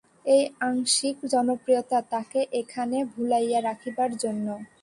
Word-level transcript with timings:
এই 0.25 0.43
আকস্মিক 0.61 1.17
জনপ্রিয়তা 1.33 1.99
তাকে 2.13 2.39
এখানে 2.61 2.97
ভুলাইয়া 3.11 3.59
রাখিবার 3.61 4.11
জন্য। 4.23 4.47